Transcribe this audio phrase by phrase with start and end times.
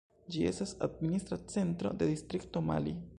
[0.35, 2.99] Ĝi estas administra centro de distrikto Mali.